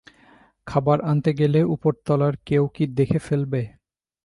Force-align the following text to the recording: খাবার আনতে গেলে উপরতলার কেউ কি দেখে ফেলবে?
খাবার 0.67 0.97
আনতে 1.01 1.31
গেলে 1.33 1.59
উপরতলার 1.75 2.33
কেউ 2.47 2.63
কি 2.75 2.83
দেখে 2.97 3.19
ফেলবে? 3.19 3.61